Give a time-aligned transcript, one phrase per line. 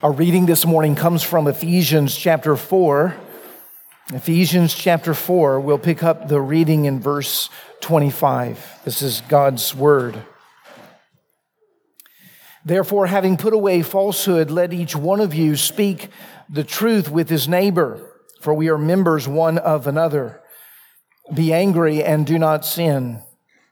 [0.00, 3.16] Our reading this morning comes from Ephesians chapter 4.
[4.12, 8.82] Ephesians chapter 4, we'll pick up the reading in verse 25.
[8.84, 10.22] This is God's word.
[12.64, 16.10] Therefore, having put away falsehood, let each one of you speak
[16.48, 18.00] the truth with his neighbor,
[18.40, 20.40] for we are members one of another.
[21.34, 23.20] Be angry and do not sin.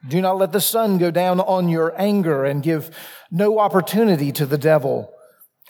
[0.09, 2.91] Do not let the sun go down on your anger and give
[3.31, 5.13] no opportunity to the devil.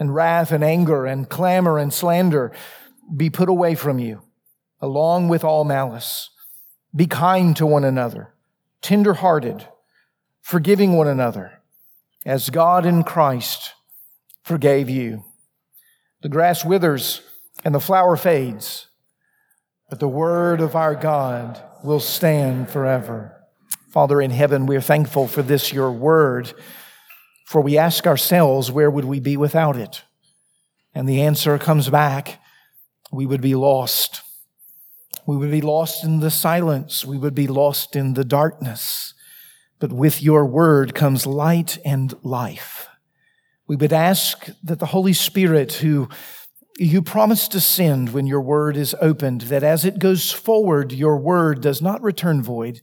[0.00, 2.50] and wrath and anger and clamor and slander
[3.14, 4.22] be put away from you,
[4.80, 6.30] along with all malice.
[6.96, 8.34] Be kind to one another,
[8.80, 9.68] tender hearted,
[10.40, 11.60] forgiving one another,
[12.26, 13.74] as God in Christ
[14.42, 15.24] forgave you.
[16.22, 17.20] The grass withers
[17.64, 18.88] and the flower fades,
[19.88, 23.36] but the word of our God will stand forever.
[23.90, 26.52] Father in heaven, we're thankful for this, your word.
[27.50, 30.04] For we ask ourselves, where would we be without it?
[30.94, 32.40] And the answer comes back,
[33.10, 34.22] we would be lost.
[35.26, 37.04] We would be lost in the silence.
[37.04, 39.14] We would be lost in the darkness.
[39.80, 42.86] But with your word comes light and life.
[43.66, 46.08] We would ask that the Holy Spirit, who
[46.78, 51.16] you promised to send when your word is opened, that as it goes forward, your
[51.16, 52.80] word does not return void,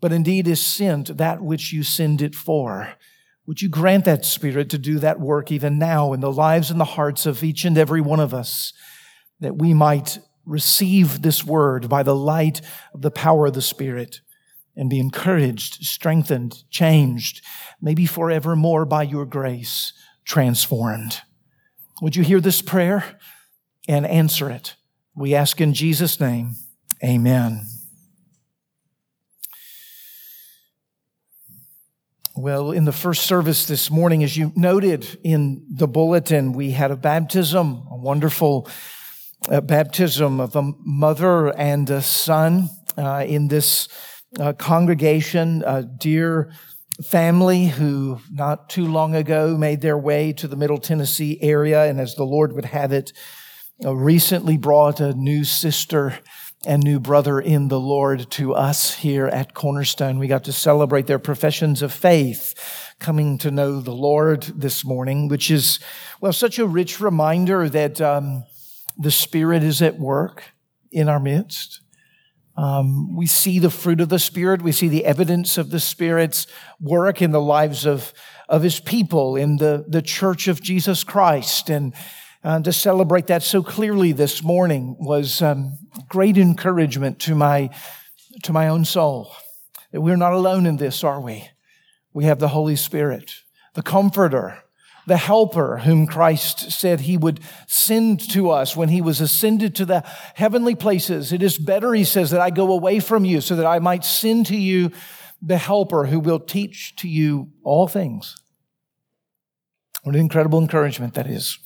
[0.00, 2.94] but indeed is sent that which you send it for.
[3.48, 6.78] Would you grant that Spirit to do that work even now in the lives and
[6.78, 8.74] the hearts of each and every one of us,
[9.40, 12.60] that we might receive this word by the light
[12.92, 14.20] of the power of the Spirit
[14.76, 17.40] and be encouraged, strengthened, changed,
[17.80, 19.94] maybe forevermore by your grace,
[20.26, 21.22] transformed.
[22.02, 23.18] Would you hear this prayer
[23.88, 24.74] and answer it?
[25.16, 26.56] We ask in Jesus' name.
[27.02, 27.64] Amen.
[32.40, 36.92] Well, in the first service this morning, as you noted in the bulletin, we had
[36.92, 38.68] a baptism, a wonderful
[39.48, 43.88] uh, baptism of a mother and a son uh, in this
[44.38, 46.52] uh, congregation, a dear
[47.04, 51.98] family who not too long ago made their way to the Middle Tennessee area, and
[51.98, 53.12] as the Lord would have it,
[53.84, 56.16] uh, recently brought a new sister
[56.66, 60.18] and new brother in the Lord to us here at Cornerstone.
[60.18, 62.54] We got to celebrate their professions of faith,
[62.98, 65.78] coming to know the Lord this morning, which is,
[66.20, 68.44] well, such a rich reminder that um,
[68.96, 70.42] the Spirit is at work
[70.90, 71.80] in our midst.
[72.56, 74.62] Um, we see the fruit of the Spirit.
[74.62, 76.48] We see the evidence of the Spirit's
[76.80, 78.12] work in the lives of,
[78.48, 81.70] of His people, in the, the church of Jesus Christ.
[81.70, 81.94] And
[82.48, 85.76] uh, to celebrate that so clearly this morning was um,
[86.08, 87.68] great encouragement to my,
[88.42, 89.30] to my own soul.
[89.92, 91.46] That we're not alone in this, are we?
[92.14, 93.32] We have the Holy Spirit,
[93.74, 94.62] the Comforter,
[95.06, 99.84] the Helper, whom Christ said he would send to us when he was ascended to
[99.84, 101.34] the heavenly places.
[101.34, 104.06] It is better, he says, that I go away from you so that I might
[104.06, 104.90] send to you
[105.42, 108.36] the Helper who will teach to you all things.
[110.02, 111.58] What an incredible encouragement that is.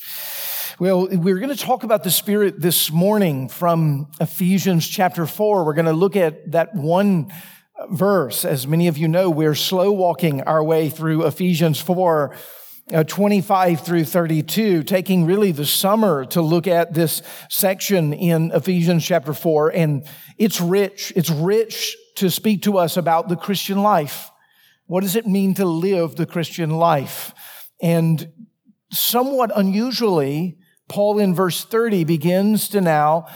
[0.79, 5.65] Well, we're going to talk about the Spirit this morning from Ephesians chapter 4.
[5.65, 7.31] We're going to look at that one
[7.91, 8.47] verse.
[8.47, 12.35] As many of you know, we're slow walking our way through Ephesians 4.
[12.93, 19.05] Uh, 25 through 32, taking really the summer to look at this section in Ephesians
[19.05, 19.71] chapter 4.
[19.71, 20.07] And
[20.37, 21.13] it's rich.
[21.15, 24.31] It's rich to speak to us about the Christian life.
[24.87, 27.33] What does it mean to live the Christian life?
[27.81, 28.33] And
[28.91, 30.59] somewhat unusually,
[30.93, 33.27] Paul in verse 30 begins to now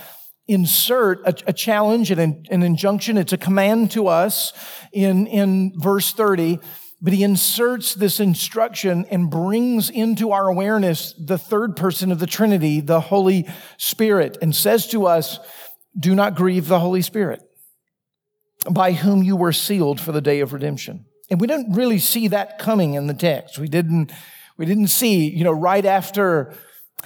[0.47, 2.21] insert a, a challenge and
[2.51, 3.17] an, injunction.
[3.17, 4.53] It's a command to us
[4.93, 6.59] in, in verse 30,
[7.01, 12.27] but he inserts this instruction and brings into our awareness the third person of the
[12.27, 15.39] Trinity, the Holy Spirit, and says to us,
[15.99, 17.41] do not grieve the Holy Spirit
[18.69, 21.05] by whom you were sealed for the day of redemption.
[21.31, 23.57] And we don't really see that coming in the text.
[23.57, 24.11] We didn't,
[24.57, 26.53] we didn't see, you know, right after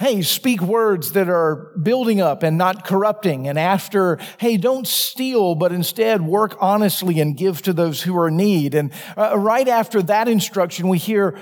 [0.02, 3.46] hey, speak words that are building up and not corrupting.
[3.46, 8.26] And after, hey, don't steal, but instead work honestly and give to those who are
[8.26, 8.74] in need.
[8.74, 11.38] And uh, right after that instruction, we hear,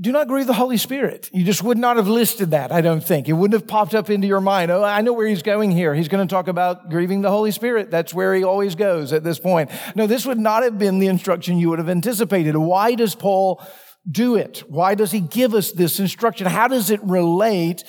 [0.00, 1.28] do not grieve the Holy Spirit.
[1.32, 3.28] You just would not have listed that, I don't think.
[3.28, 4.70] It wouldn't have popped up into your mind.
[4.70, 5.92] Oh, I know where he's going here.
[5.92, 7.90] He's going to talk about grieving the Holy Spirit.
[7.90, 9.72] That's where he always goes at this point.
[9.96, 12.56] No, this would not have been the instruction you would have anticipated.
[12.56, 13.60] Why does Paul
[14.10, 14.64] do it?
[14.68, 16.46] Why does he give us this instruction?
[16.46, 17.84] How does it relate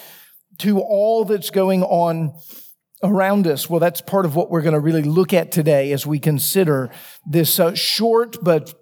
[0.60, 2.34] to all that's going on
[3.04, 3.70] around us?
[3.70, 6.92] Well, that's part of what we're going to really look at today as we consider
[7.26, 8.74] this uh, short but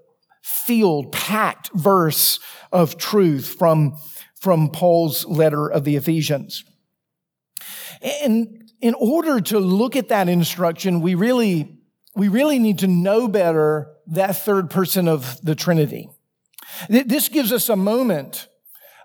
[0.42, 2.40] field packed verse
[2.72, 3.96] of truth from,
[4.36, 6.64] from Paul's letter of the Ephesians.
[8.24, 11.78] And in order to look at that instruction, we really,
[12.16, 16.10] we really need to know better that third person of the Trinity.
[16.90, 18.48] This gives us a moment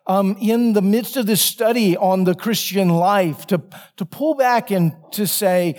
[0.07, 3.63] um, in the midst of this study on the Christian life to,
[3.97, 5.79] to pull back and to say,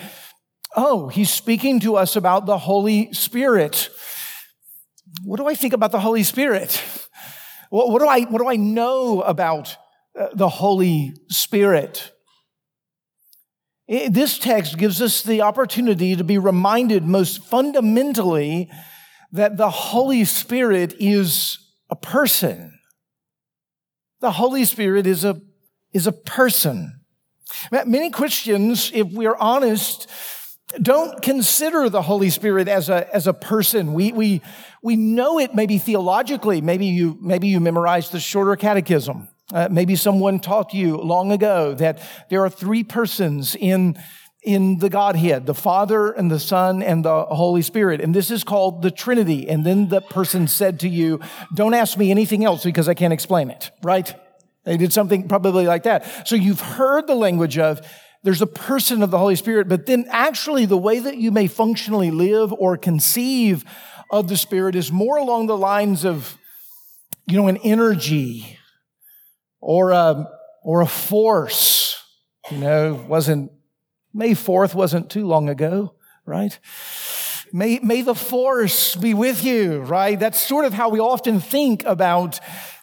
[0.76, 3.90] oh, he's speaking to us about the Holy Spirit.
[5.24, 6.82] What do I think about the Holy Spirit?
[7.70, 9.76] What, what, do I, what do I know about
[10.20, 12.12] uh, the Holy Spirit?
[13.88, 18.70] This text gives us the opportunity to be reminded most fundamentally
[19.32, 22.80] that the Holy Spirit is a person.
[24.20, 25.42] The Holy Spirit is a,
[25.94, 27.02] is a person.
[27.72, 30.10] Many Christians, if we're honest,
[30.82, 33.94] don't consider the Holy Spirit as a, as a person.
[33.94, 34.42] We, we,
[34.82, 36.62] we know it maybe theologically.
[36.62, 39.30] Maybe you, maybe you memorized the shorter catechism.
[39.54, 42.00] Uh, maybe someone taught you long ago that
[42.30, 43.98] there are three persons in,
[44.44, 48.00] in the Godhead, the Father and the Son and the Holy Spirit.
[48.02, 49.50] And this is called the Trinity.
[49.50, 51.20] And then the person said to you,
[51.54, 54.14] don't ask me anything else because I can't explain it, right?
[54.64, 56.28] They did something probably like that.
[56.28, 57.82] So you've heard the language of,
[58.24, 61.48] there's a person of the Holy Spirit, but then actually the way that you may
[61.48, 63.64] functionally live or conceive
[64.12, 66.38] of the Spirit is more along the lines of,
[67.26, 68.58] you know, an energy
[69.60, 70.30] or a,
[70.64, 72.02] or a force.
[72.52, 73.52] You know, wasn't,
[74.14, 75.94] May 4th wasn't too long ago,
[76.26, 76.58] right?
[77.54, 80.20] May, may the force be with you, right?
[80.20, 82.40] That's sort of how we often think about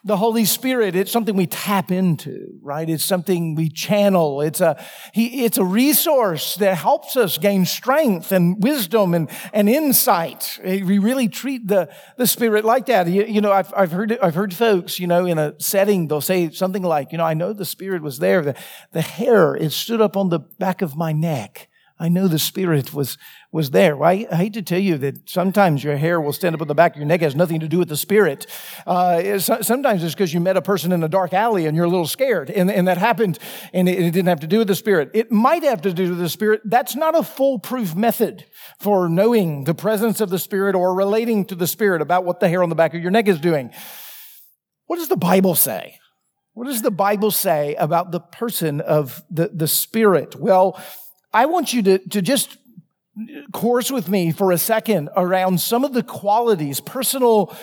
[0.07, 0.95] the Holy Spirit.
[0.95, 2.89] It's something we tap into, right?
[2.89, 4.43] It's something we channel.
[4.43, 4.83] It's a,
[5.15, 10.61] he, it's a resource that helps us gain strength and wisdom and, and insight.
[10.63, 13.09] We really treat the, the Spirit like that.
[13.09, 16.21] You, you know, I've, I've heard, I've heard folks, you know, in a setting, they'll
[16.21, 18.43] say something like, you know, I know the Spirit was there.
[18.43, 18.57] The,
[18.93, 21.69] the hair, it stood up on the back of my neck.
[21.99, 23.17] I know the Spirit was,
[23.55, 24.03] was there.
[24.03, 26.75] I, I, hate to tell you that sometimes your hair will stand up on the
[26.75, 27.23] back of your neck.
[27.23, 28.49] It has nothing to do with the Spirit.
[28.85, 31.89] Uh, sometimes it's because you met a person in a dark alley and you're a
[31.89, 32.51] little scared.
[32.51, 33.39] And, and that happened
[33.73, 35.13] and it, it didn't have to do with the Spirit.
[35.15, 36.63] It might have to do with the Spirit.
[36.65, 38.45] That's not a foolproof method
[38.81, 42.49] for knowing the presence of the Spirit or relating to the Spirit about what the
[42.49, 43.71] hair on the back of your neck is doing.
[44.87, 46.01] What does the Bible say?
[46.55, 50.35] What does the Bible say about the person of the, the Spirit?
[50.35, 50.77] Well,
[51.33, 52.59] I want you to, to just
[53.53, 57.57] course with me for a second around some of the qualities, personal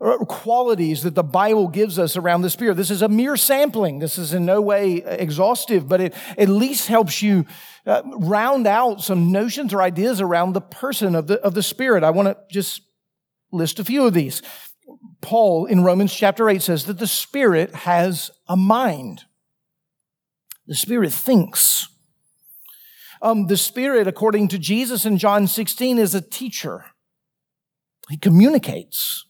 [0.00, 2.76] uh, qualities that the Bible gives us around the Spirit.
[2.76, 3.98] This is a mere sampling.
[3.98, 7.46] This is in no way exhaustive, but it at least helps you
[7.86, 12.04] uh, round out some notions or ideas around the person of the, of the Spirit.
[12.04, 12.82] I want to just
[13.52, 14.42] list a few of these.
[15.20, 19.22] Paul in Romans chapter 8 says that the Spirit has a mind.
[20.66, 21.88] The Spirit thinks.
[23.22, 26.84] Um, the Spirit, according to Jesus in John 16, is a teacher.
[28.08, 29.26] He communicates.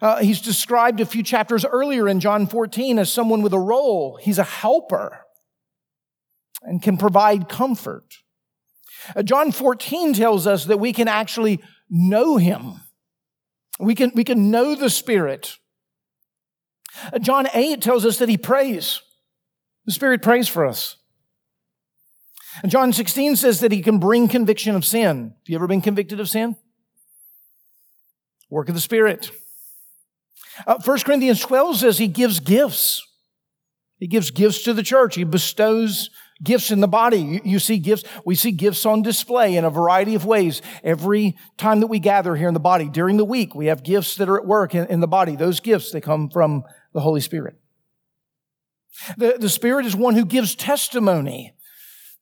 [0.00, 4.18] Uh, he's described a few chapters earlier in John 14 as someone with a role.
[4.20, 5.20] He's a helper
[6.62, 8.16] and can provide comfort.
[9.14, 12.80] Uh, John 14 tells us that we can actually know him.
[13.78, 15.56] We can, we can know the Spirit.
[17.12, 19.00] Uh, John 8 tells us that he prays.
[19.86, 20.96] The Spirit prays for us.
[22.62, 25.34] And John 16 says that he can bring conviction of sin.
[25.38, 26.56] Have you ever been convicted of sin?
[28.50, 29.30] Work of the Spirit.
[30.66, 33.06] Uh, 1 Corinthians 12 says he gives gifts.
[33.98, 35.14] He gives gifts to the church.
[35.14, 36.10] He bestows
[36.42, 37.18] gifts in the body.
[37.18, 38.04] You, you, see gifts.
[38.24, 40.62] We see gifts on display in a variety of ways.
[40.84, 44.16] Every time that we gather here in the body during the week, we have gifts
[44.16, 45.36] that are at work in, in the body.
[45.36, 47.56] Those gifts, they come from the Holy Spirit.
[49.16, 51.54] The, the Spirit is one who gives testimony.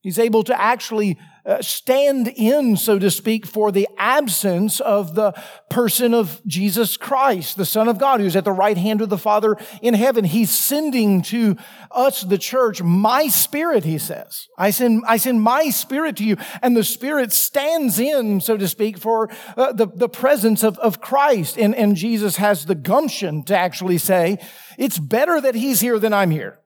[0.05, 5.33] He's able to actually uh, stand in, so to speak, for the absence of the
[5.67, 9.17] person of Jesus Christ, the Son of God, who's at the right hand of the
[9.17, 10.23] Father in heaven.
[10.23, 11.57] He's sending to
[11.89, 14.47] us, the church, my spirit, he says.
[14.59, 16.37] I send, I send my spirit to you.
[16.61, 21.01] And the spirit stands in, so to speak, for uh, the, the presence of, of
[21.01, 21.57] Christ.
[21.57, 24.37] And, and Jesus has the gumption to actually say,
[24.77, 26.59] it's better that he's here than I'm here.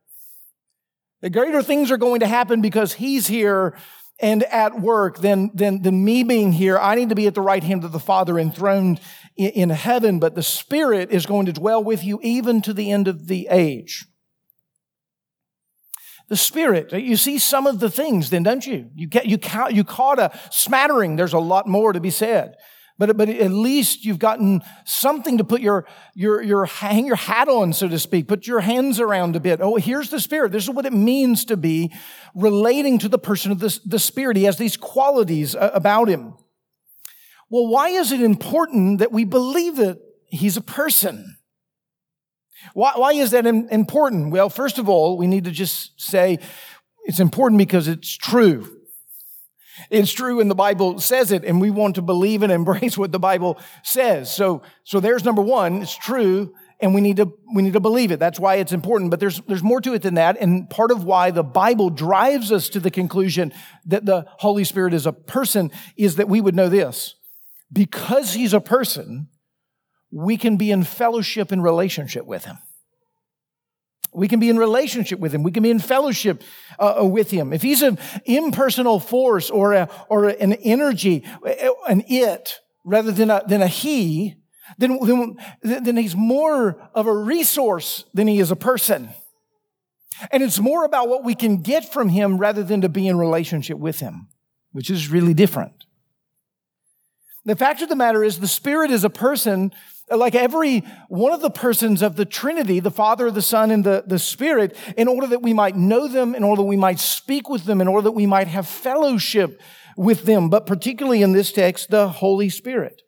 [1.21, 3.75] The greater things are going to happen because he's here
[4.21, 6.77] and at work than, than, than me being here.
[6.77, 8.99] I need to be at the right hand of the Father enthroned
[9.37, 12.91] in, in heaven, but the Spirit is going to dwell with you even to the
[12.91, 14.05] end of the age.
[16.27, 18.89] The Spirit, you see some of the things then, don't you?
[18.93, 19.39] You, get, you,
[19.71, 21.15] you caught a smattering.
[21.15, 22.55] There's a lot more to be said.
[22.99, 27.47] But, but at least you've gotten something to put your, your, your, hang your hat
[27.47, 28.27] on, so to speak.
[28.27, 29.61] Put your hands around a bit.
[29.61, 30.51] Oh, here's the Spirit.
[30.51, 31.93] This is what it means to be
[32.35, 34.35] relating to the person of the, the Spirit.
[34.35, 36.33] He has these qualities uh, about him.
[37.49, 41.37] Well, why is it important that we believe that he's a person?
[42.73, 44.31] Why, why is that important?
[44.31, 46.37] Well, first of all, we need to just say
[47.05, 48.78] it's important because it's true.
[49.89, 53.11] It's true and the Bible says it and we want to believe and embrace what
[53.11, 54.33] the Bible says.
[54.33, 55.81] So, so there's number one.
[55.81, 58.19] It's true and we need to, we need to believe it.
[58.19, 59.11] That's why it's important.
[59.11, 60.37] But there's, there's more to it than that.
[60.39, 63.51] And part of why the Bible drives us to the conclusion
[63.85, 67.15] that the Holy Spirit is a person is that we would know this.
[67.71, 69.27] Because he's a person,
[70.11, 72.57] we can be in fellowship and relationship with him.
[74.11, 75.43] We can be in relationship with him.
[75.43, 76.43] We can be in fellowship
[76.79, 77.53] uh, uh, with him.
[77.53, 81.23] If he's an impersonal force or, a, or an energy,
[81.87, 84.35] an it, rather than a, than a he,
[84.77, 84.99] then,
[85.61, 89.09] then, then he's more of a resource than he is a person.
[90.31, 93.17] And it's more about what we can get from him rather than to be in
[93.17, 94.27] relationship with him,
[94.71, 95.78] which is really different.
[97.45, 99.71] The fact of the matter is, the Spirit is a person
[100.11, 104.03] like every one of the persons of the Trinity, the Father, the Son, and the,
[104.05, 107.49] the Spirit, in order that we might know them, in order that we might speak
[107.49, 109.61] with them, in order that we might have fellowship
[109.95, 113.01] with them, but particularly in this text, the Holy Spirit.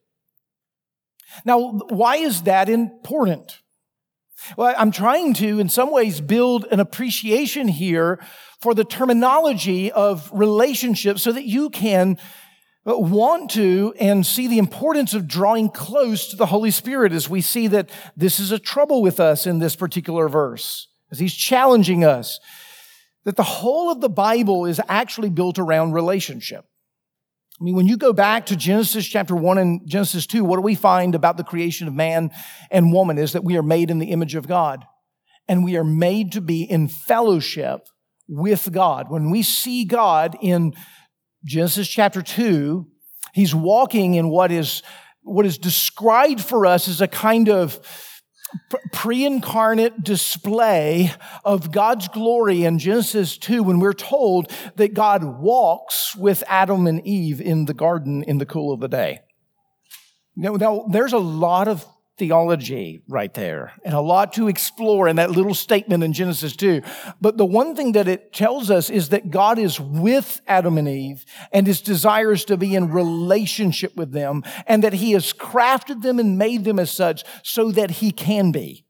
[1.46, 3.60] Now, why is that important?
[4.58, 8.20] Well, I'm trying to, in some ways, build an appreciation here
[8.60, 12.18] for the terminology of relationship so that you can
[12.88, 17.30] Uh, want to and see the importance of drawing close to the Holy Spirit as
[17.30, 21.36] we see that this is a trouble with us in this particular verse, as he's
[21.36, 22.40] challenging us
[23.24, 26.66] that the whole of the Bible is actually built around relationship.
[27.60, 30.64] I mean, when you go back to Genesis chapter 1 and Genesis 2, what do
[30.64, 32.32] we find about the creation of man
[32.72, 34.84] and woman is that we are made in the image of God
[35.48, 37.88] and we are made to be in fellowship
[38.28, 39.12] with God.
[39.12, 40.74] When we see God in
[41.44, 42.88] Genesis chapter 2,
[43.34, 44.84] he's walking in what is,
[45.24, 47.80] what is described for us as a kind of
[48.92, 51.12] pre incarnate display
[51.44, 57.06] of God's glory in Genesis 2 when we're told that God walks with Adam and
[57.06, 59.22] Eve in the garden in the cool of the day.
[60.36, 61.86] Now, now there's a lot of
[62.22, 66.84] theology right there and a lot to explore in that little statement in Genesis 2.
[67.20, 70.88] But the one thing that it tells us is that God is with Adam and
[70.88, 76.04] Eve and his desires to be in relationship with them and that he has crafted
[76.04, 78.86] them and made them as such so that he can be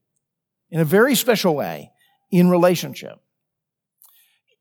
[0.69, 1.89] in a very special way
[2.31, 3.17] in relationship.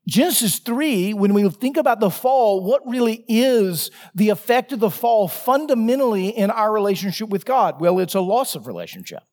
[0.07, 4.89] Genesis 3, when we think about the fall, what really is the effect of the
[4.89, 7.79] fall fundamentally in our relationship with God?
[7.79, 9.23] Well, it's a loss of relationship.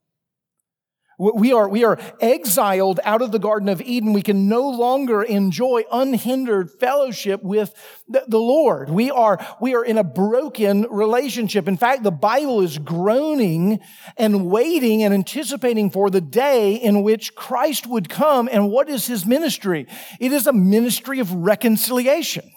[1.18, 4.12] We are, we are exiled out of the Garden of Eden.
[4.12, 7.74] We can no longer enjoy unhindered fellowship with
[8.08, 8.88] the, Lord.
[8.88, 11.66] We are, we are in a broken relationship.
[11.66, 13.80] In fact, the Bible is groaning
[14.16, 18.48] and waiting and anticipating for the day in which Christ would come.
[18.50, 19.88] And what is his ministry?
[20.20, 22.48] It is a ministry of reconciliation.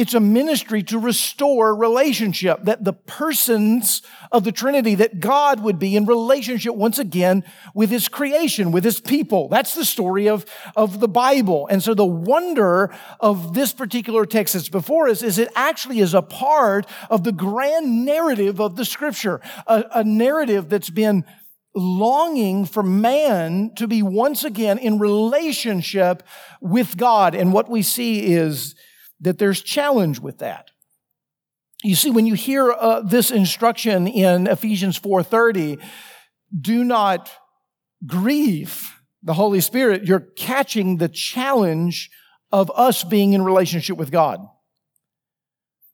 [0.00, 4.00] It's a ministry to restore relationship, that the persons
[4.32, 8.82] of the Trinity, that God would be in relationship once again with his creation, with
[8.82, 9.50] his people.
[9.50, 11.66] That's the story of, of the Bible.
[11.66, 16.14] And so the wonder of this particular text that's before us is it actually is
[16.14, 21.26] a part of the grand narrative of the scripture, a, a narrative that's been
[21.74, 26.22] longing for man to be once again in relationship
[26.62, 27.34] with God.
[27.34, 28.74] And what we see is
[29.20, 30.70] that there's challenge with that.
[31.82, 35.80] You see, when you hear uh, this instruction in Ephesians 4:30,
[36.58, 37.30] do not
[38.06, 42.10] grieve the Holy Spirit, you're catching the challenge
[42.52, 44.40] of us being in relationship with God.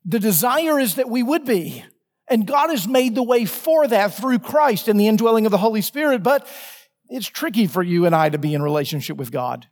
[0.05, 1.85] The desire is that we would be.
[2.29, 5.59] And God has made the way for that through Christ and the indwelling of the
[5.59, 6.23] Holy Spirit.
[6.23, 6.47] But
[7.09, 9.67] it's tricky for you and I to be in relationship with God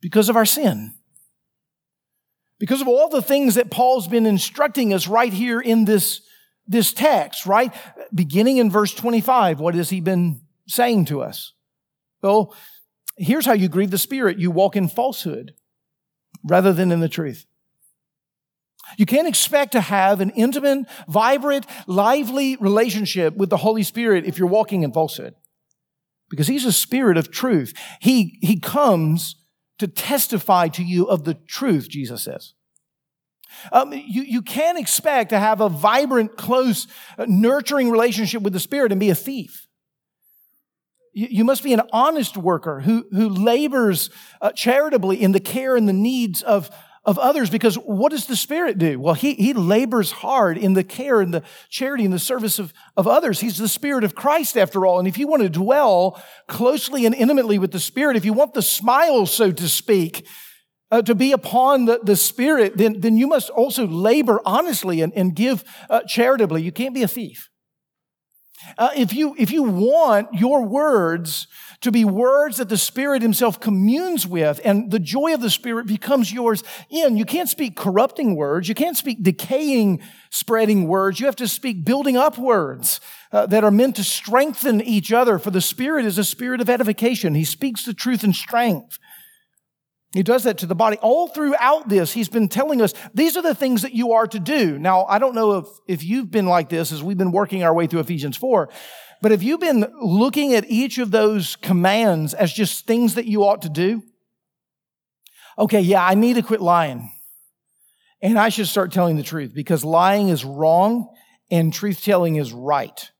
[0.00, 0.94] because of our sin.
[2.60, 6.20] Because of all the things that Paul's been instructing us right here in this,
[6.68, 7.74] this text, right?
[8.14, 11.54] Beginning in verse 25, what has he been saying to us?
[12.22, 12.54] Well,
[13.16, 14.38] here's how you grieve the Spirit.
[14.38, 15.54] You walk in falsehood
[16.44, 17.46] rather than in the truth.
[18.98, 24.36] You can't expect to have an intimate, vibrant, lively relationship with the Holy Spirit if
[24.36, 25.34] you're walking in falsehood.
[26.28, 27.72] Because He's a spirit of truth.
[28.00, 29.36] He, he comes
[29.80, 32.52] to testify to you of the truth, Jesus says.
[33.72, 36.86] Um, you, you can't expect to have a vibrant, close,
[37.18, 39.66] uh, nurturing relationship with the Spirit and be a thief.
[41.14, 44.10] You, you must be an honest worker who, who labors
[44.40, 46.70] uh, charitably in the care and the needs of,
[47.04, 49.00] of others because what does the Spirit do?
[49.00, 52.74] Well, he, he labors hard in the care and the charity and the service of,
[52.96, 53.40] of others.
[53.40, 54.98] He's the Spirit of Christ after all.
[54.98, 58.52] And if you want to dwell closely and intimately with the Spirit, if you want
[58.52, 60.26] the smile, so to speak,
[60.90, 65.12] uh, to be upon the, the Spirit, then, then you must also labor honestly and,
[65.14, 66.62] and give uh, charitably.
[66.62, 67.48] You can't be a thief.
[68.76, 71.46] Uh, if you if you want your words
[71.80, 75.86] to be words that the Spirit Himself communes with, and the joy of the Spirit
[75.86, 77.16] becomes yours in.
[77.16, 78.68] You can't speak corrupting words.
[78.68, 81.20] You can't speak decaying, spreading words.
[81.20, 83.00] You have to speak building up words
[83.32, 85.38] uh, that are meant to strengthen each other.
[85.38, 87.34] For the Spirit is a spirit of edification.
[87.34, 88.98] He speaks the truth in strength.
[90.12, 90.96] He does that to the body.
[91.00, 94.40] All throughout this, he's been telling us these are the things that you are to
[94.40, 94.76] do.
[94.76, 97.72] Now, I don't know if, if you've been like this as we've been working our
[97.72, 98.68] way through Ephesians 4,
[99.22, 103.44] but have you been looking at each of those commands as just things that you
[103.44, 104.02] ought to do?
[105.58, 107.10] Okay, yeah, I need to quit lying.
[108.22, 111.08] And I should start telling the truth because lying is wrong
[111.50, 113.10] and truth telling is right.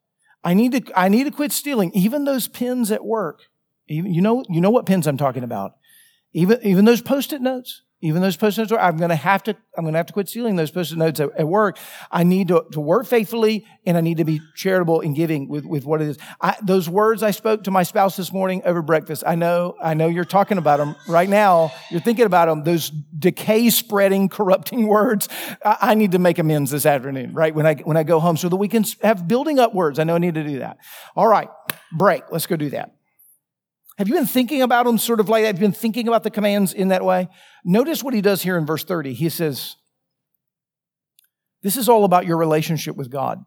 [0.43, 3.41] I need to, I need to quit stealing, even those pens at work.
[3.89, 5.73] Even, you know, you know what pens I'm talking about.
[6.33, 7.83] Even, even those post-it notes.
[8.03, 10.27] Even those post-it notes, I'm going to have to, I'm going to have to quit
[10.27, 11.77] stealing those post-it notes at, at work.
[12.11, 15.67] I need to, to, work faithfully and I need to be charitable in giving with,
[15.67, 16.19] with what it is.
[16.41, 19.93] I, those words I spoke to my spouse this morning over breakfast, I know, I
[19.93, 21.73] know you're talking about them right now.
[21.91, 22.65] You're thinking about them.
[22.65, 25.29] Those decay spreading, corrupting words.
[25.63, 27.55] I, I need to make amends this afternoon, right?
[27.55, 29.99] When I, when I go home so that we can have building up words.
[29.99, 30.79] I know I need to do that.
[31.15, 31.51] All right.
[31.93, 32.25] Break.
[32.31, 32.95] Let's go do that.
[34.01, 35.49] Have you been thinking about them sort of like that?
[35.49, 37.29] Have you been thinking about the commands in that way?
[37.67, 39.13] Notice what he does here in verse 30.
[39.13, 39.77] He says,
[41.63, 43.45] This is all about your relationship with God.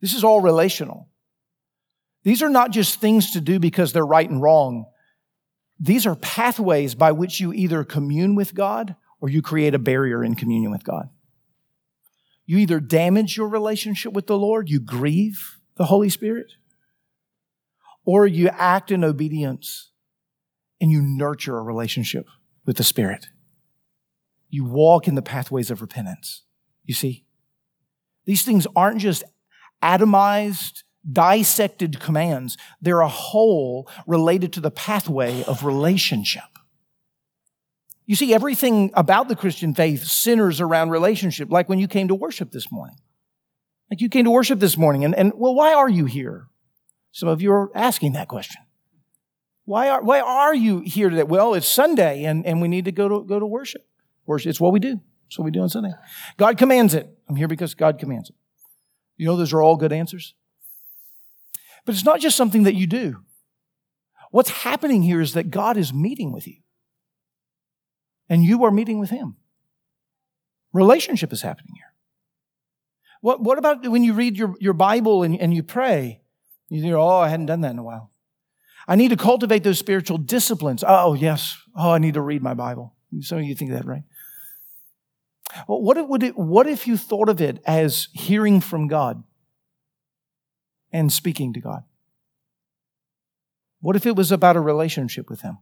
[0.00, 1.10] This is all relational.
[2.24, 4.86] These are not just things to do because they're right and wrong.
[5.78, 10.24] These are pathways by which you either commune with God or you create a barrier
[10.24, 11.10] in communion with God.
[12.46, 16.52] You either damage your relationship with the Lord, you grieve the Holy Spirit,
[18.06, 19.90] or you act in obedience
[20.80, 22.26] and you nurture a relationship
[22.64, 23.26] with the Spirit.
[24.48, 26.42] You walk in the pathways of repentance.
[26.84, 27.26] You see?
[28.24, 29.24] These things aren't just
[29.82, 32.56] atomized, dissected commands.
[32.80, 36.42] They're a whole related to the pathway of relationship.
[38.06, 42.14] You see, everything about the Christian faith centers around relationship, like when you came to
[42.14, 42.96] worship this morning.
[43.90, 46.48] Like you came to worship this morning, and, and well, why are you here?
[47.16, 48.60] Some of you are asking that question.
[49.64, 51.22] Why are, why are you here today?
[51.22, 53.86] Well, it's Sunday and, and we need to go to, go to worship.
[54.26, 55.00] Worship, it's what we do.
[55.26, 55.92] It's what we do on Sunday.
[56.36, 57.08] God commands it.
[57.26, 58.36] I'm here because God commands it.
[59.16, 60.34] You know, those are all good answers.
[61.86, 63.20] But it's not just something that you do.
[64.30, 66.58] What's happening here is that God is meeting with you.
[68.28, 69.36] And you are meeting with Him.
[70.74, 71.94] Relationship is happening here.
[73.22, 76.20] What, what about when you read your, your Bible and, and you pray?
[76.68, 78.10] You think, oh, I hadn't done that in a while.
[78.88, 80.84] I need to cultivate those spiritual disciplines.
[80.86, 81.58] Oh, yes.
[81.74, 82.94] Oh, I need to read my Bible.
[83.20, 84.02] Some of you think that, right?
[85.68, 89.22] Well, what, if, it, what if you thought of it as hearing from God
[90.92, 91.82] and speaking to God?
[93.80, 95.58] What if it was about a relationship with Him?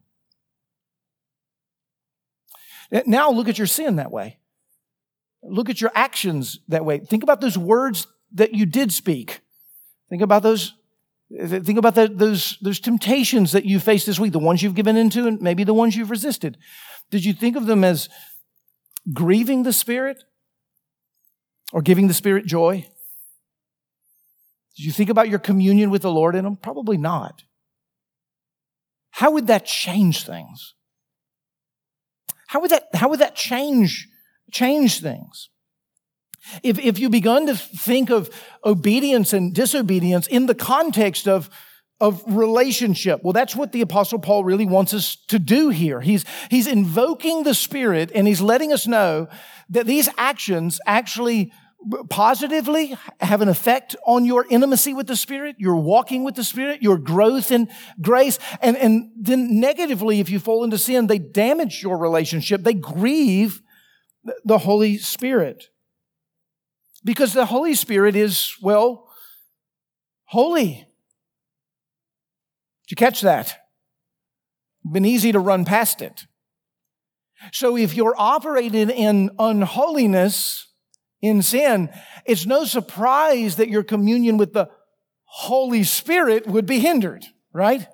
[3.07, 4.39] Now look at your sin that way.
[5.43, 6.99] Look at your actions that way.
[7.01, 9.41] Think about those words that you did speak.
[10.09, 10.75] Think about those
[11.43, 14.97] Think about the, those, those temptations that you faced this week, the ones you've given
[14.97, 16.57] into and maybe the ones you've resisted.
[17.11, 18.09] Did you think of them as
[19.13, 20.23] grieving the Spirit
[21.73, 22.87] or giving the Spirit joy?
[24.77, 26.57] Did you think about your communion with the Lord in them?
[26.57, 27.43] Probably not.
[29.11, 30.75] How would that change things?
[32.49, 34.09] How would that, how would that change,
[34.53, 35.51] change things?
[36.63, 38.31] If, if you begun to think of
[38.65, 41.51] obedience and disobedience in the context of,
[42.01, 46.01] of relationship, well, that's what the apostle Paul really wants us to do here.
[46.01, 49.29] He's, he's invoking the Spirit and he's letting us know
[49.71, 51.53] that these actions actually
[52.09, 56.83] positively have an effect on your intimacy with the Spirit, your walking with the Spirit,
[56.83, 57.69] your growth in
[58.01, 58.39] grace.
[58.63, 62.63] And, and then negatively, if you fall into sin, they damage your relationship.
[62.63, 63.63] They grieve
[64.45, 65.69] the Holy Spirit.
[67.05, 69.09] Because the Holy Spirit is, well,
[70.25, 70.87] holy.
[72.87, 73.59] Did you catch that?
[74.91, 76.27] Been easy to run past it.
[77.53, 80.69] So if you're operating in unholiness,
[81.21, 81.91] in sin,
[82.25, 84.71] it's no surprise that your communion with the
[85.25, 87.87] Holy Spirit would be hindered, right?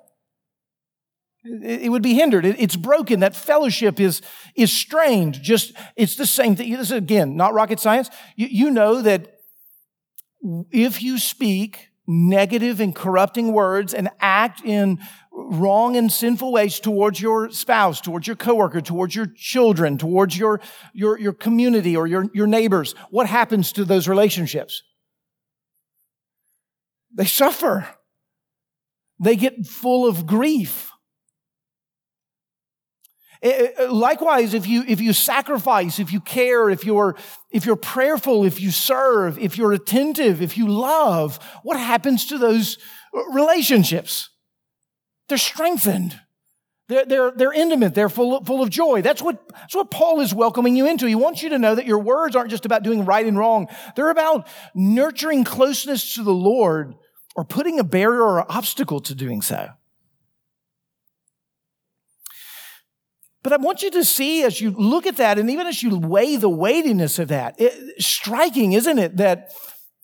[1.43, 2.45] It would be hindered.
[2.45, 3.21] It's broken.
[3.21, 4.21] That fellowship is,
[4.55, 5.41] is strained.
[5.41, 6.71] Just, it's the same thing.
[6.71, 8.09] This is again, not rocket science.
[8.35, 9.39] You, you know that
[10.71, 14.99] if you speak negative and corrupting words and act in
[15.31, 20.59] wrong and sinful ways towards your spouse, towards your coworker, towards your children, towards your,
[20.93, 24.83] your, your community or your, your neighbors, what happens to those relationships?
[27.13, 27.87] They suffer.
[29.19, 30.90] They get full of grief.
[33.43, 37.15] Eh, eh, likewise, if you, if you sacrifice, if you care, if you're,
[37.49, 42.37] if you're prayerful, if you serve, if you're attentive, if you love, what happens to
[42.37, 42.77] those
[43.33, 44.29] relationships?
[45.27, 46.19] They're strengthened.
[46.87, 47.95] They're, they're, they're intimate.
[47.95, 49.01] They're full of, full of joy.
[49.01, 51.07] That's what, that's what Paul is welcoming you into.
[51.07, 53.69] He wants you to know that your words aren't just about doing right and wrong.
[53.95, 56.93] They're about nurturing closeness to the Lord
[57.35, 59.69] or putting a barrier or obstacle to doing so.
[63.43, 65.97] But I want you to see as you look at that, and even as you
[65.97, 69.49] weigh the weightiness of that, it, striking, isn't it, that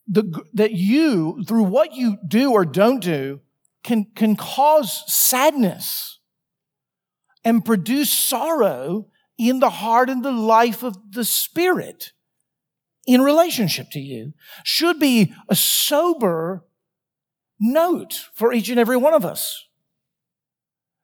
[0.07, 3.41] the, that you, through what you do or don't do,
[3.83, 6.19] can, can cause sadness
[7.43, 12.11] and produce sorrow in the heart and the life of the Spirit
[13.05, 16.65] in relationship to you should be a sober
[17.59, 19.67] note for each and every one of us.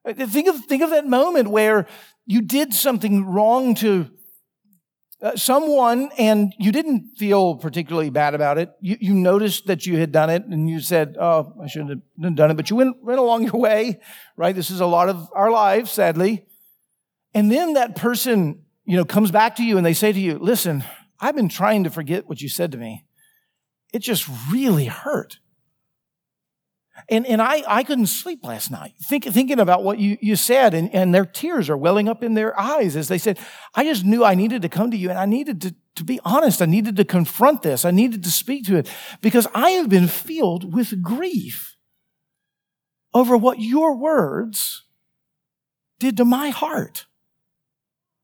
[0.06, 1.88] Think of, think of that moment where
[2.25, 4.09] you did something wrong to
[5.21, 8.71] uh, someone and you didn't feel particularly bad about it.
[8.81, 12.36] You, you noticed that you had done it and you said, Oh, I shouldn't have
[12.36, 14.01] done it, but you went, went along your way,
[14.36, 14.53] right?
[14.53, 16.45] This is a lot of our lives, sadly.
[17.33, 20.38] And then that person, you know, comes back to you and they say to you,
[20.39, 20.83] Listen,
[21.19, 23.05] I've been trying to forget what you said to me.
[23.93, 25.39] It just really hurt.
[27.10, 30.73] And, and I, I couldn't sleep last night think, thinking about what you, you said,
[30.75, 33.39] and, and their tears are welling up in their eyes as they said,
[33.73, 36.19] I just knew I needed to come to you and I needed to, to be
[36.23, 36.62] honest.
[36.62, 37.84] I needed to confront this.
[37.84, 38.89] I needed to speak to it
[39.21, 41.75] because I have been filled with grief
[43.13, 44.84] over what your words
[45.99, 47.06] did to my heart.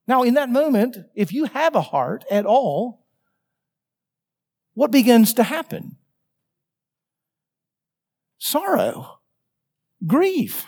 [0.07, 3.05] Now, in that moment, if you have a heart at all,
[4.73, 5.97] what begins to happen?
[8.39, 9.19] Sorrow,
[10.05, 10.65] grief.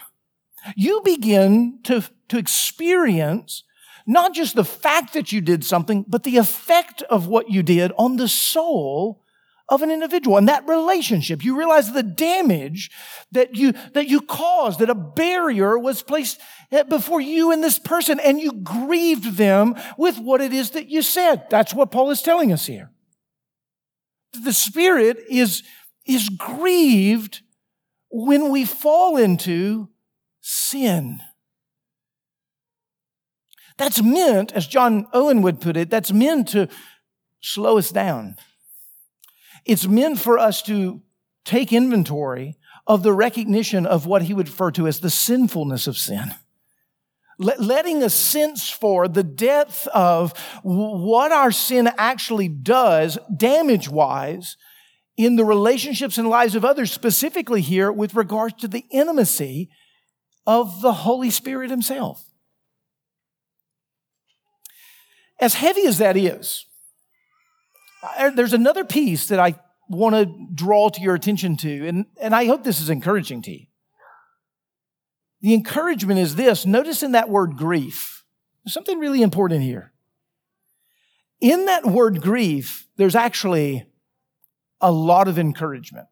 [0.75, 3.63] You begin to, to experience
[4.05, 7.91] not just the fact that you did something, but the effect of what you did
[7.97, 9.23] on the soul
[9.69, 11.43] of an individual and that relationship.
[11.43, 12.91] You realize the damage
[13.31, 16.41] that you, that you caused, that a barrier was placed
[16.89, 21.01] before you and this person and you grieved them with what it is that you
[21.01, 21.49] said.
[21.49, 22.91] That's what Paul is telling us here.
[24.43, 25.63] The Spirit is,
[26.05, 27.41] is grieved
[28.11, 29.89] when we fall into
[30.41, 31.21] sin.
[33.77, 36.67] That's meant, as John Owen would put it, that's meant to
[37.39, 38.35] slow us down.
[39.65, 41.01] It's meant for us to
[41.45, 45.97] take inventory of the recognition of what he would refer to as the sinfulness of
[45.97, 46.35] sin.
[47.39, 54.57] Letting a sense for the depth of what our sin actually does damage wise
[55.17, 59.69] in the relationships and lives of others, specifically here with regards to the intimacy
[60.47, 62.25] of the Holy Spirit Himself.
[65.39, 66.65] As heavy as that is,
[68.35, 69.55] there's another piece that I
[69.89, 73.51] want to draw to your attention to, and, and I hope this is encouraging to
[73.51, 73.65] you.
[75.41, 78.23] The encouragement is this notice in that word grief,
[78.63, 79.91] there's something really important here.
[81.39, 83.90] In that word grief, there's actually
[84.81, 86.07] a lot of encouragement.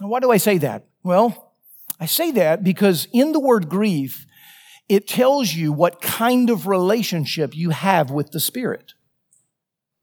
[0.00, 0.86] And why do I say that?
[1.02, 1.54] Well,
[1.98, 4.26] I say that because in the word grief
[4.90, 8.94] it tells you what kind of relationship you have with the Spirit.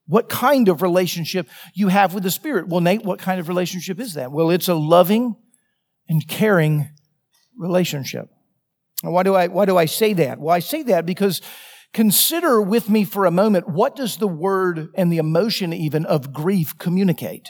[0.05, 2.69] What kind of relationship you have with the Spirit.
[2.69, 4.31] Well, Nate, what kind of relationship is that?
[4.31, 5.35] Well, it's a loving
[6.07, 6.87] and caring
[7.57, 8.29] relationship.
[9.03, 10.39] Why do I, why do I say that?
[10.39, 11.41] Well, I say that because
[11.97, 16.31] consider with me for a moment what does the word and the emotion even of
[16.31, 17.49] grief communicate?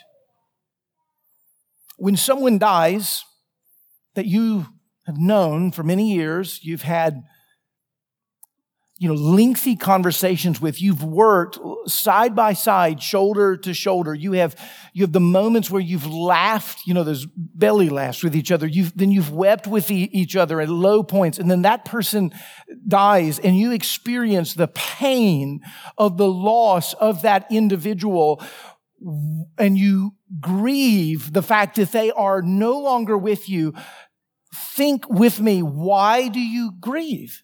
[1.97, 3.25] When someone dies
[4.15, 4.67] that you
[5.05, 7.23] have known for many years, you've had
[8.99, 10.81] you know, lengthy conversations with.
[10.81, 14.13] You've worked side by side, shoulder to shoulder.
[14.13, 14.55] You have,
[14.93, 18.65] you have the moments where you've laughed, you know, those belly laughs with each other.
[18.65, 21.37] You've, then you've wept with e- each other at low points.
[21.37, 22.31] And then that person
[22.87, 25.61] dies and you experience the pain
[25.97, 28.41] of the loss of that individual.
[29.59, 33.75] And you grieve the fact that they are no longer with you.
[34.55, 35.61] Think with me.
[35.61, 37.43] Why do you grieve?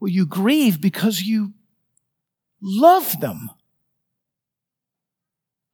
[0.00, 1.52] Well, you grieve because you
[2.62, 3.50] love them.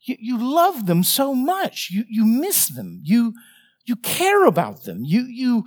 [0.02, 1.88] You, you love them so much.
[1.90, 3.00] You, you miss them.
[3.04, 3.34] You,
[3.84, 5.02] you care about them.
[5.04, 5.64] You, you,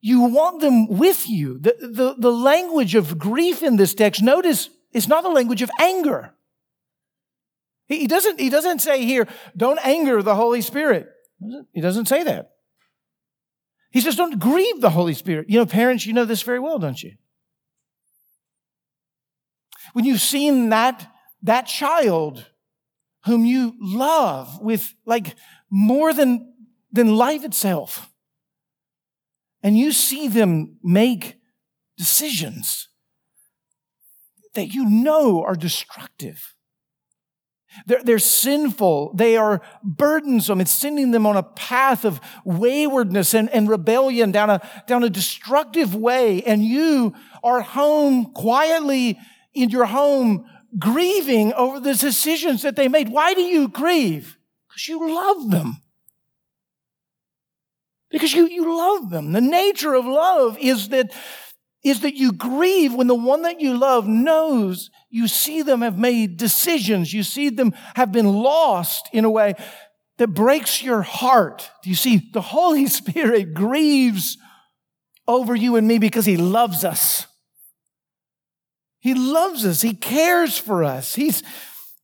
[0.00, 1.58] you want them with you.
[1.58, 5.70] The, the, the language of grief in this text, notice, is not the language of
[5.80, 6.34] anger.
[7.86, 11.08] He doesn't, he doesn't say here, don't anger the Holy Spirit.
[11.72, 12.50] He doesn't say that.
[13.90, 15.48] He says, don't grieve the Holy Spirit.
[15.48, 17.12] You know, parents, you know this very well, don't you?
[19.94, 21.10] When you've seen that,
[21.44, 22.50] that child
[23.26, 25.36] whom you love with like
[25.70, 26.52] more than,
[26.90, 28.10] than life itself,
[29.62, 31.36] and you see them make
[31.96, 32.88] decisions
[34.54, 36.54] that you know are destructive.
[37.86, 39.14] They're, they're sinful.
[39.14, 40.60] They are burdensome.
[40.60, 45.10] It's sending them on a path of waywardness and, and rebellion down a, down a
[45.10, 46.42] destructive way.
[46.42, 49.18] And you are home quietly
[49.54, 50.46] in your home
[50.78, 53.08] grieving over the decisions that they made.
[53.08, 54.36] Why do you grieve?
[54.68, 55.76] Because you love them.
[58.10, 59.32] Because you, you love them.
[59.32, 61.12] The nature of love is that,
[61.82, 65.98] is that you grieve when the one that you love knows you see them have
[65.98, 67.12] made decisions.
[67.12, 69.54] You see them have been lost in a way
[70.18, 71.70] that breaks your heart.
[71.82, 72.30] Do you see?
[72.32, 74.38] The Holy Spirit grieves
[75.26, 77.26] over you and me because He loves us.
[79.04, 79.82] He loves us.
[79.82, 81.14] He cares for us.
[81.14, 81.42] He's,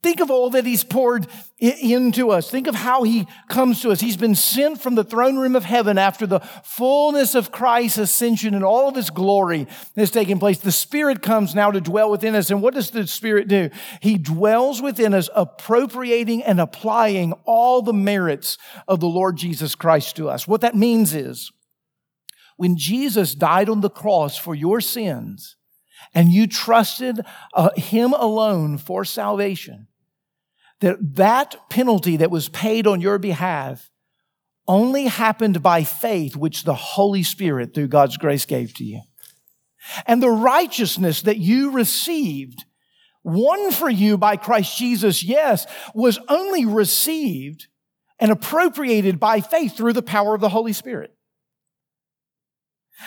[0.02, 1.26] think of all that He's poured
[1.58, 2.50] into us.
[2.50, 4.02] Think of how He comes to us.
[4.02, 8.54] He's been sent from the throne room of heaven after the fullness of Christ's ascension
[8.54, 10.58] and all of His glory has taken place.
[10.58, 12.50] The Spirit comes now to dwell within us.
[12.50, 13.70] And what does the Spirit do?
[14.02, 20.16] He dwells within us, appropriating and applying all the merits of the Lord Jesus Christ
[20.16, 20.46] to us.
[20.46, 21.50] What that means is,
[22.58, 25.56] when Jesus died on the cross for your sins,
[26.14, 27.20] and you trusted
[27.54, 29.86] uh, him alone for salvation,
[30.80, 33.90] that that penalty that was paid on your behalf
[34.66, 39.02] only happened by faith, which the Holy Spirit, through God's grace, gave to you.
[40.06, 42.64] And the righteousness that you received,
[43.24, 47.66] won for you by Christ Jesus, yes, was only received
[48.18, 51.14] and appropriated by faith through the power of the Holy Spirit.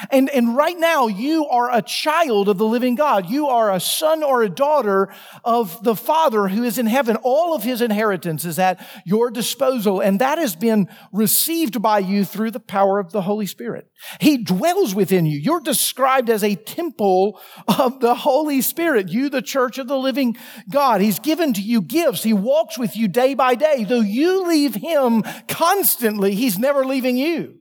[0.09, 3.29] And, and right now, you are a child of the living God.
[3.29, 7.15] You are a son or a daughter of the Father who is in heaven.
[7.17, 12.25] All of his inheritance is at your disposal, and that has been received by you
[12.25, 13.89] through the power of the Holy Spirit.
[14.19, 15.37] He dwells within you.
[15.37, 19.09] You're described as a temple of the Holy Spirit.
[19.09, 20.37] You, the church of the living
[20.69, 21.01] God.
[21.01, 22.23] He's given to you gifts.
[22.23, 23.83] He walks with you day by day.
[23.83, 27.59] Though you leave him constantly, he's never leaving you.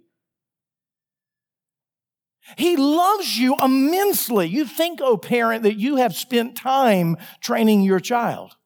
[2.56, 4.48] He loves you immensely.
[4.48, 8.56] You think, oh parent, that you have spent time training your child.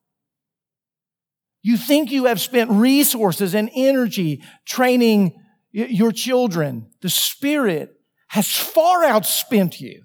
[1.61, 5.35] You think you have spent resources and energy training
[5.71, 6.89] your children.
[7.01, 10.03] The Spirit has far outspent you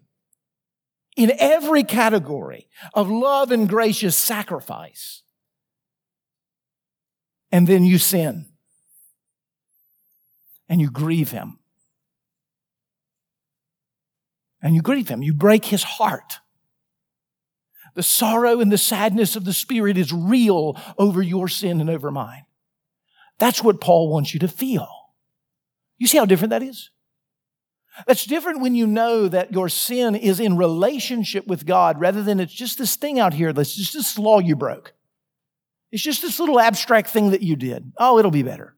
[1.16, 5.22] in every category of love and gracious sacrifice.
[7.50, 8.46] And then you sin
[10.68, 11.58] and you grieve Him
[14.62, 15.22] and you grieve him.
[15.22, 16.38] You break his heart.
[17.94, 22.11] The sorrow and the sadness of the Spirit is real over your sin and over
[22.11, 22.44] mine.
[23.38, 24.88] That's what Paul wants you to feel.
[25.98, 26.90] You see how different that is?
[28.07, 32.40] That's different when you know that your sin is in relationship with God rather than
[32.40, 34.94] it's just this thing out here that's just this law you broke.
[35.90, 37.92] It's just this little abstract thing that you did.
[37.98, 38.75] Oh, it'll be better.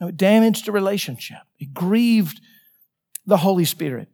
[0.00, 1.38] No, it damaged the relationship.
[1.58, 2.42] It grieved
[3.24, 4.08] the Holy Spirit.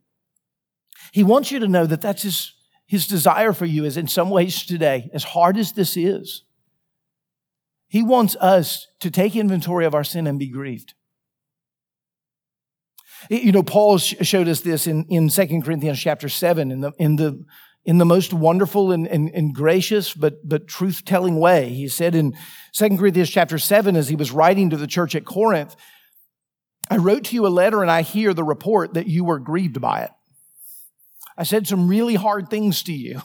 [1.12, 2.52] He wants you to know that that's his,
[2.86, 6.44] his desire for you is in some ways today, as hard as this is,
[7.88, 10.94] he wants us to take inventory of our sin and be grieved.
[13.30, 17.16] You know, Paul showed us this in, in 2 Corinthians chapter 7 in the, in
[17.16, 17.44] the,
[17.84, 21.70] in the most wonderful and, and, and gracious but, but truth telling way.
[21.70, 22.34] He said in
[22.74, 25.74] 2 Corinthians chapter 7, as he was writing to the church at Corinth,
[26.90, 29.80] I wrote to you a letter and I hear the report that you were grieved
[29.80, 30.10] by it.
[31.38, 33.22] I said some really hard things to you.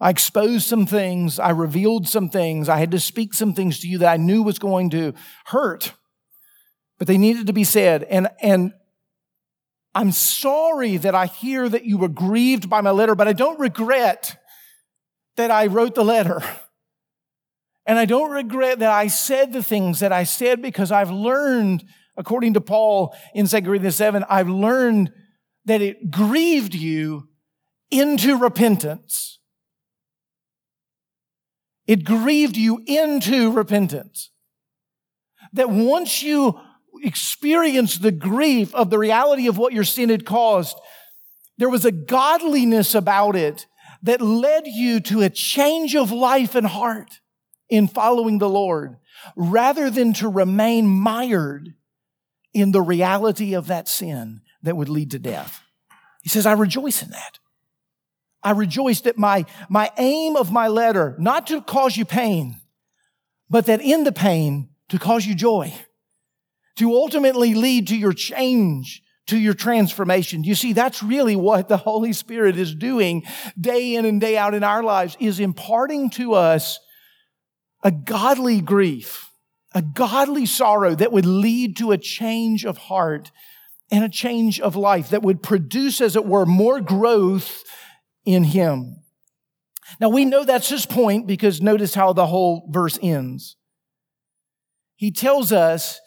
[0.00, 1.38] I exposed some things.
[1.38, 2.68] I revealed some things.
[2.68, 5.14] I had to speak some things to you that I knew was going to
[5.46, 5.92] hurt,
[6.98, 8.02] but they needed to be said.
[8.02, 8.72] And, and
[9.94, 13.60] I'm sorry that I hear that you were grieved by my letter, but I don't
[13.60, 14.36] regret
[15.36, 16.42] that I wrote the letter.
[17.86, 21.84] And I don't regret that I said the things that I said because I've learned,
[22.16, 25.12] according to Paul in 2 Corinthians 7, I've learned
[25.70, 27.28] that it grieved you
[27.92, 29.38] into repentance.
[31.86, 34.30] It grieved you into repentance.
[35.52, 36.58] That once you
[37.04, 40.76] experience the grief of the reality of what your sin had caused,
[41.56, 43.68] there was a godliness about it
[44.02, 47.20] that led you to a change of life and heart
[47.68, 48.96] in following the Lord
[49.36, 51.74] rather than to remain mired
[52.52, 55.62] in the reality of that sin that would lead to death.
[56.22, 57.38] He says, I rejoice in that.
[58.42, 62.56] I rejoice that my, my aim of my letter, not to cause you pain,
[63.48, 65.74] but that in the pain to cause you joy,
[66.76, 70.42] to ultimately lead to your change, to your transformation.
[70.44, 73.24] You see, that's really what the Holy Spirit is doing
[73.60, 76.78] day in and day out in our lives, is imparting to us
[77.82, 79.30] a godly grief,
[79.74, 83.30] a godly sorrow that would lead to a change of heart
[83.90, 87.64] and a change of life that would produce, as it were, more growth
[88.24, 88.96] in him.
[90.00, 93.56] Now we know that's his point because notice how the whole verse ends.
[94.96, 96.00] He tells us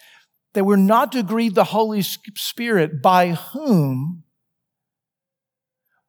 [0.53, 4.23] that we're not to grieve the Holy Spirit by whom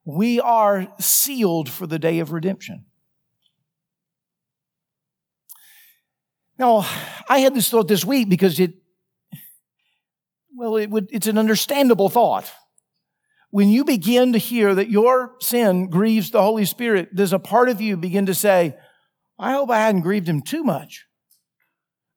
[0.04, 2.84] we are sealed for the day of redemption.
[6.58, 6.86] Now,
[7.28, 8.74] I had this thought this week because it,
[10.56, 12.50] well, it would, it's an understandable thought
[13.54, 17.68] when you begin to hear that your sin grieves the Holy Spirit, does a part
[17.68, 18.76] of you begin to say,
[19.38, 21.06] I hope I hadn't grieved him too much.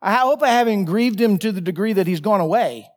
[0.02, 2.88] I hope I haven't grieved him to the degree that he's gone away.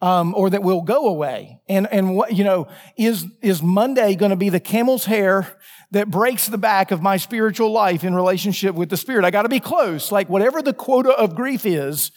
[0.00, 1.58] Um, or that will go away.
[1.68, 5.58] And, and what, you know, is, is Monday going to be the camel's hair
[5.90, 9.24] that breaks the back of my spiritual life in relationship with the Spirit?
[9.24, 10.12] I got to be close.
[10.12, 12.12] Like whatever the quota of grief is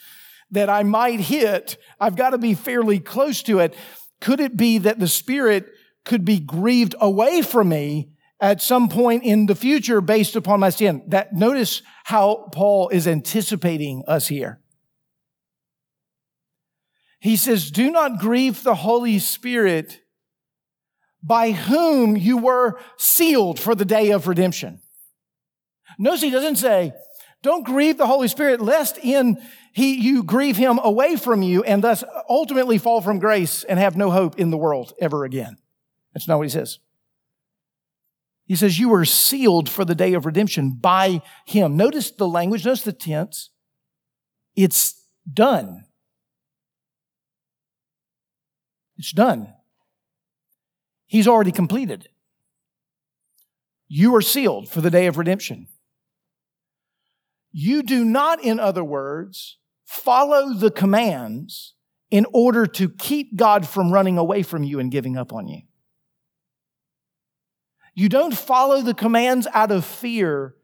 [0.52, 3.74] that I might hit, I've got to be fairly close to it.
[4.20, 5.66] Could it be that the Spirit
[6.04, 8.10] could be grieved away from me
[8.40, 11.02] at some point in the future based upon my sin?
[11.08, 14.60] That notice how Paul is anticipating us here.
[17.20, 20.00] He says, do not grieve the Holy Spirit
[21.22, 24.80] by whom you were sealed for the day of redemption.
[25.98, 26.92] Notice he doesn't say,
[27.42, 29.40] don't grieve the Holy Spirit lest in
[29.72, 33.96] he, you grieve him away from you and thus ultimately fall from grace and have
[33.96, 35.56] no hope in the world ever again.
[36.12, 36.78] That's not what he says.
[38.44, 41.76] He says, You were sealed for the day of redemption by him.
[41.76, 43.48] Notice the language, notice the tense.
[44.54, 45.84] It's done.
[48.98, 49.54] It's done.
[51.06, 52.08] He's already completed.
[53.88, 55.68] You are sealed for the day of redemption.
[57.52, 59.58] You do not, in other words,
[59.92, 61.74] follow the commands
[62.10, 65.62] in order to keep God from running away from you and giving up on you.
[67.94, 70.54] You don't follow the commands out of fear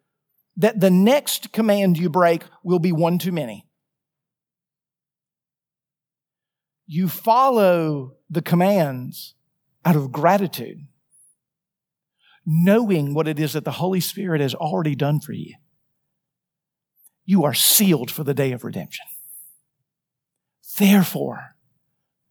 [0.57, 3.67] that the next command you break will be one too many.
[6.87, 9.35] You follow the commands
[9.85, 10.87] out of gratitude,
[12.47, 15.55] knowing what it is that the Holy Spirit has already done for you.
[17.27, 19.05] You are sealed for the day of redemption.
[20.79, 21.57] Therefore,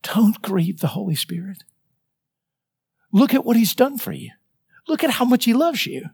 [0.03, 1.63] don't grieve the Holy Spirit.
[3.11, 4.31] Look at what He's done for you.
[4.87, 6.09] Look at how much He loves you.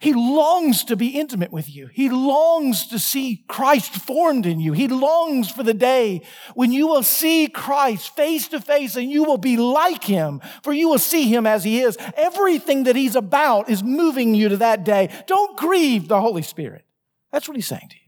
[0.00, 1.86] He longs to be intimate with you.
[1.86, 4.74] He longs to see Christ formed in you.
[4.74, 6.22] He longs for the day
[6.54, 10.74] when you will see Christ face to face and you will be like Him, for
[10.74, 11.96] you will see Him as He is.
[12.16, 15.08] Everything that He's about is moving you to that day.
[15.26, 16.84] Don't grieve the Holy Spirit.
[17.32, 18.02] That's what He's saying to you.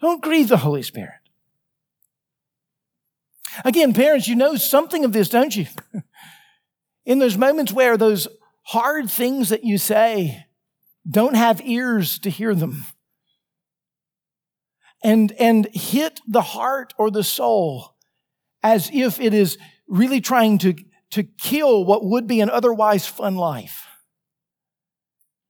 [0.00, 1.19] Don't grieve the Holy Spirit.
[3.64, 5.66] Again, parents, you know something of this, don't you?
[7.04, 8.28] In those moments where those
[8.62, 10.46] hard things that you say
[11.08, 12.84] don't have ears to hear them
[15.02, 17.96] and, and hit the heart or the soul
[18.62, 20.74] as if it is really trying to,
[21.10, 23.86] to kill what would be an otherwise fun life.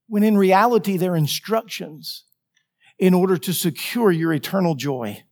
[0.07, 2.25] When in reality, they're instructions
[2.99, 5.23] in order to secure your eternal joy.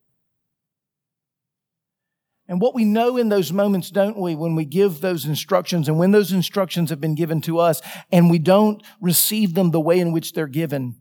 [2.48, 5.98] And what we know in those moments, don't we, when we give those instructions and
[5.98, 10.00] when those instructions have been given to us and we don't receive them the way
[10.00, 10.96] in which they're given,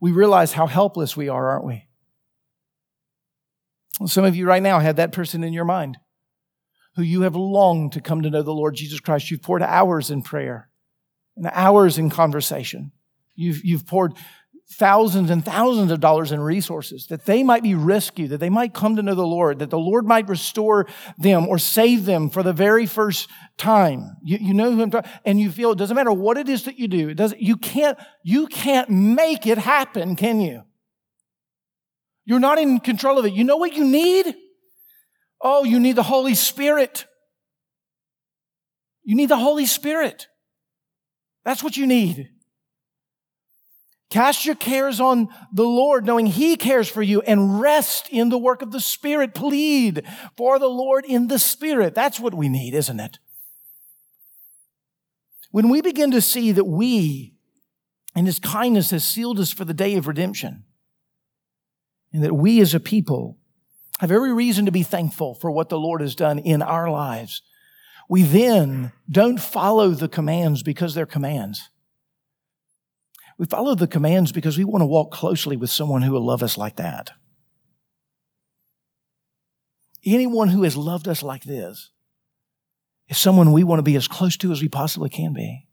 [0.00, 1.88] we realize how helpless we are, aren't we?
[4.06, 5.98] Some of you right now have that person in your mind
[6.96, 9.30] who you have longed to come to know the Lord Jesus Christ.
[9.30, 10.70] You've poured hours in prayer
[11.36, 12.92] and hours in conversation.
[13.34, 14.14] You've, you've poured
[14.68, 18.74] thousands and thousands of dollars in resources, that they might be rescued, that they might
[18.74, 20.86] come to know the Lord, that the Lord might restore
[21.16, 24.16] them or save them for the very first time.
[24.22, 26.64] You, you know who I'm talking, and you feel it doesn't matter what it is
[26.64, 27.08] that you do.
[27.08, 30.62] It doesn't, you can't, you can't make it happen, can you?
[32.24, 33.32] You're not in control of it.
[33.32, 34.34] You know what you need?
[35.40, 37.06] Oh, you need the Holy Spirit.
[39.04, 40.26] You need the Holy Spirit.
[41.44, 42.30] That's what you need.
[44.08, 48.38] Cast your cares on the Lord, knowing He cares for you, and rest in the
[48.38, 49.34] work of the Spirit.
[49.34, 50.04] Plead
[50.36, 51.94] for the Lord in the Spirit.
[51.94, 53.18] That's what we need, isn't it?
[55.50, 57.34] When we begin to see that we,
[58.14, 60.64] and His kindness has sealed us for the day of redemption,
[62.12, 63.38] and that we as a people
[63.98, 67.42] have every reason to be thankful for what the Lord has done in our lives,
[68.08, 71.70] we then don't follow the commands because they're commands
[73.38, 76.42] we follow the commands because we want to walk closely with someone who will love
[76.42, 77.10] us like that.
[80.04, 81.90] Anyone who has loved us like this
[83.08, 85.66] is someone we want to be as close to as we possibly can be.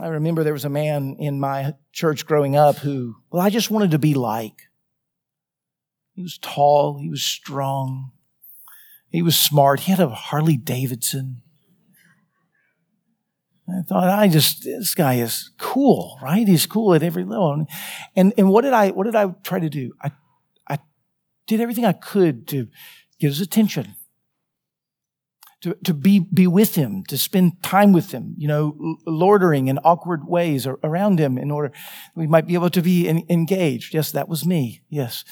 [0.00, 3.70] I remember there was a man in my church growing up who, well, I just
[3.70, 4.68] wanted to be like.
[6.14, 8.12] He was tall, he was strong,
[9.08, 11.42] he was smart, he had a Harley Davidson.
[13.68, 16.46] I thought, I just, this guy is cool, right?
[16.46, 17.64] He's cool at every level.
[18.16, 19.92] And, and what did I, what did I try to do?
[20.02, 20.10] I,
[20.68, 20.78] I
[21.46, 22.66] did everything I could to
[23.20, 23.94] get his attention,
[25.62, 29.78] to, to be, be with him, to spend time with him, you know, loitering in
[29.84, 31.72] awkward ways around him in order
[32.16, 33.94] we might be able to be engaged.
[33.94, 34.82] Yes, that was me.
[34.90, 35.24] Yes.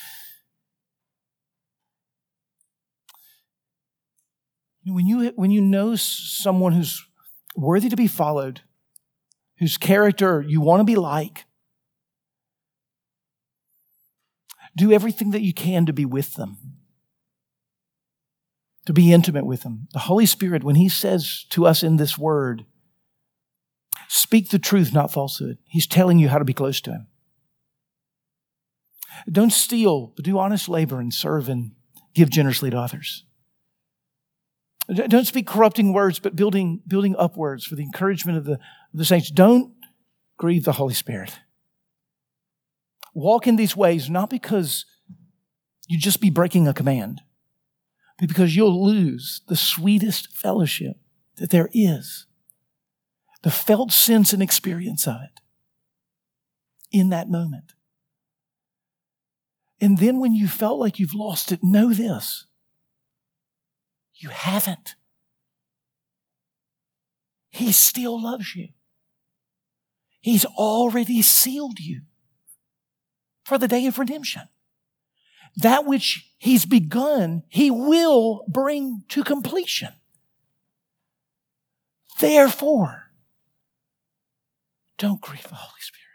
[4.87, 7.05] When you, when you know someone who's
[7.57, 8.63] worthy to be followed,
[9.59, 11.45] whose character you want to be like.
[14.77, 16.57] Do everything that you can to be with them,
[18.87, 19.89] to be intimate with them.
[19.93, 22.65] The Holy Spirit, when He says to us in this word,
[24.09, 27.07] speak the truth, not falsehood, He's telling you how to be close to Him.
[29.31, 31.73] Don't steal, but do honest labor and serve and
[32.15, 33.25] give generously to others.
[34.95, 38.59] Don't speak corrupting words, but building, building upwards for the encouragement of the, of
[38.95, 39.31] the saints.
[39.31, 39.73] Don't
[40.37, 41.39] grieve the Holy Spirit.
[43.15, 44.85] Walk in these ways not because
[45.87, 47.21] you'd just be breaking a command,
[48.19, 50.97] but because you'll lose the sweetest fellowship
[51.37, 52.27] that there is,
[53.43, 55.41] the felt sense and experience of it
[56.91, 57.75] in that moment.
[59.81, 62.47] And then when you felt like you've lost it, know this
[64.21, 64.95] you haven't.
[67.51, 68.69] He still loves you.
[70.21, 72.03] He's already sealed you
[73.45, 74.43] for the day of redemption.
[75.57, 79.95] That which He's begun, He will bring to completion.
[82.21, 83.11] Therefore,
[84.99, 86.07] don't grieve the Holy Spirit.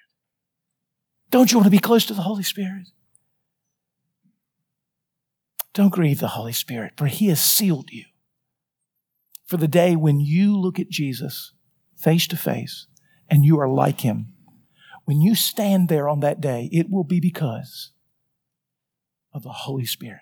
[1.32, 2.88] Don't you want to be close to the Holy Spirit?
[5.76, 8.06] Don't grieve the Holy Spirit, for He has sealed you
[9.46, 11.52] for the day when you look at Jesus
[11.98, 12.88] face to face
[13.30, 14.34] and you are like Him.
[15.04, 17.92] When you stand there on that day, it will be because
[19.34, 20.22] of the Holy Spirit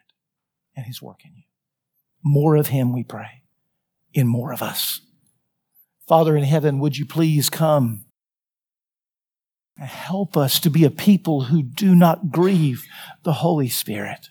[0.76, 1.44] and His work in you.
[2.24, 3.44] More of Him, we pray,
[4.12, 5.02] in more of us.
[6.08, 8.06] Father in heaven, would you please come
[9.78, 12.84] and help us to be a people who do not grieve
[13.24, 14.30] the Holy Spirit?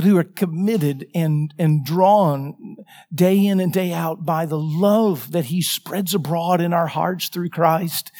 [0.00, 2.76] But who are committed and, and drawn
[3.14, 7.28] day in and day out by the love that He spreads abroad in our hearts
[7.28, 8.10] through Christ,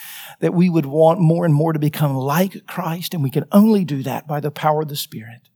[0.40, 3.86] that we would want more and more to become like Christ, and we can only
[3.86, 5.48] do that by the power of the Spirit.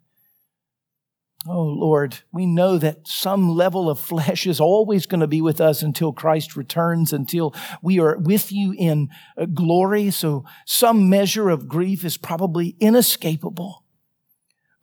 [1.46, 5.60] Oh Lord, we know that some level of flesh is always going to be with
[5.60, 10.10] us until Christ returns, until we are with you in uh, glory.
[10.10, 13.83] So some measure of grief is probably inescapable.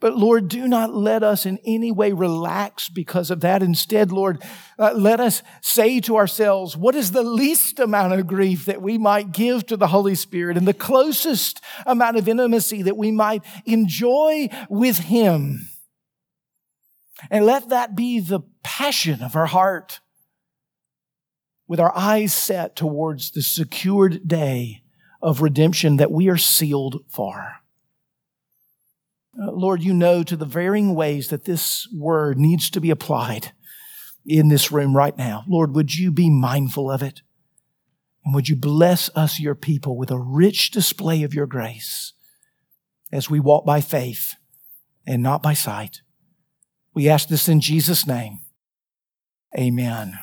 [0.02, 3.62] But Lord, do not let us in any way relax because of that.
[3.62, 4.42] Instead, Lord,
[4.76, 8.98] uh, let us say to ourselves, what is the least amount of grief that we
[8.98, 13.44] might give to the Holy Spirit and the closest amount of intimacy that we might
[13.64, 15.68] enjoy with Him?
[17.30, 20.00] And let that be the passion of our heart
[21.68, 24.82] with our eyes set towards the secured day
[25.22, 27.61] of redemption that we are sealed for.
[29.40, 33.52] Uh, Lord, you know to the varying ways that this word needs to be applied
[34.26, 35.44] in this room right now.
[35.48, 37.22] Lord, would you be mindful of it?
[38.24, 42.12] And would you bless us, your people, with a rich display of your grace
[43.10, 44.34] as we walk by faith
[45.06, 46.02] and not by sight?
[46.94, 48.40] We ask this in Jesus' name.
[49.58, 50.18] Amen.